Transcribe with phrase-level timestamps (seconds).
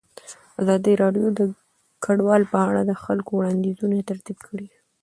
[0.61, 1.41] ازادي راډیو د
[2.03, 4.67] کډوال په اړه د خلکو وړاندیزونه ترتیب کړي.